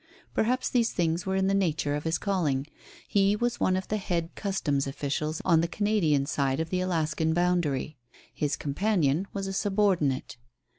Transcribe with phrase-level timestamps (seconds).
[0.33, 2.65] Perhaps these things were in the nature of his calling.
[3.07, 7.35] He was one of the head Customs officials on the Canadian side of the Alaskan
[7.35, 7.99] boundary.
[8.33, 10.37] His companion was a subordinate.